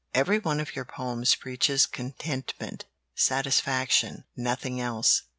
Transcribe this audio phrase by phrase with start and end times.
[0.15, 5.21] Every one of your poems preaches contentment, satisfaction nothing else."